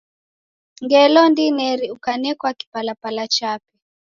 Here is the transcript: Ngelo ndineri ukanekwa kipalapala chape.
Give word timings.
Ngelo 0.83 1.21
ndineri 1.31 1.85
ukanekwa 1.95 2.49
kipalapala 2.59 3.23
chape. 3.35 3.73